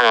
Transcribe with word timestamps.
Все 0.00 0.08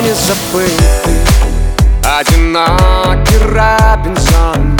не 0.00 0.14
забыты. 0.14 1.12
Одинокий 2.02 3.36
Робинзон. 3.44 4.78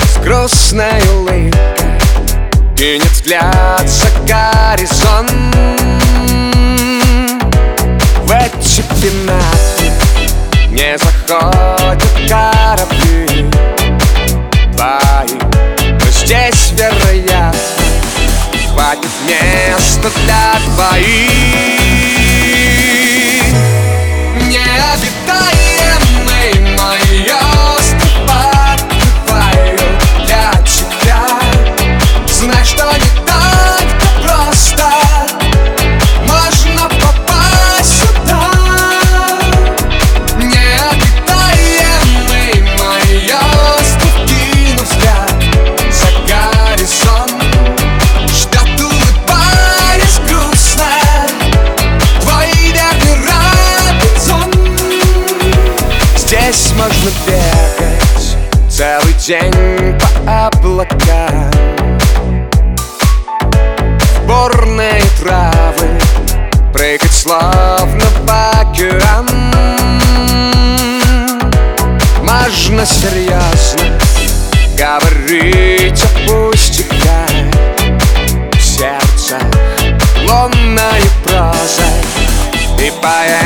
С 0.00 0.18
грустной 0.18 1.00
улыбкой. 1.14 2.00
Кинет 2.76 3.12
взгляд 3.12 3.88
за 3.88 4.08
горизонт 4.26 5.30
пенаты 9.04 9.92
Не 10.70 10.96
заходят 10.96 12.02
корабли. 12.28 13.50
Твои 14.74 15.38
Но 16.00 16.06
здесь, 16.10 16.72
вероятно 16.72 17.58
Хватит 18.72 19.10
места 19.28 20.10
для 20.24 20.58
двоих 20.66 21.30
Необитаемый 24.48 25.63
бегать 57.26 58.36
Целый 58.70 59.14
день 59.14 59.98
по 59.98 60.46
облакам. 60.46 61.50
Бурные 64.26 65.02
травы 65.20 66.00
Прыгать 66.72 67.12
словно 67.12 68.04
бакерам 68.26 69.26
Можно 72.22 72.86
серьезно 72.86 73.98
Говорить 74.76 76.02
о 76.02 76.06
пустяках. 76.26 77.30
Сердце 78.60 79.38
лунной 80.26 81.02
прозой 81.22 82.00
И 82.78 82.90
поэмами 83.00 83.43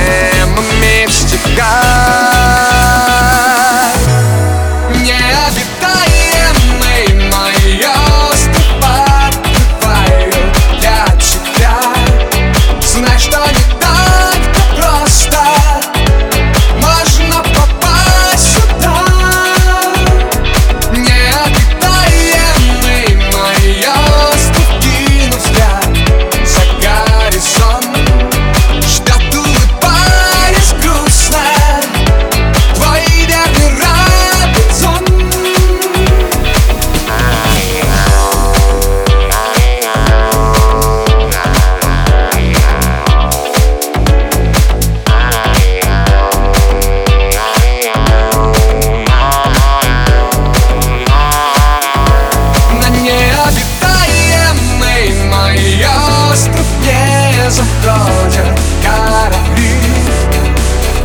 остров 56.38 56.66
не 56.84 57.50
заходят 57.50 58.60
корабли. 58.82 59.80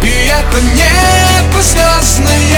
И 0.04 0.30
это 0.30 0.62
небо 0.62 1.62
звездное 1.62 2.53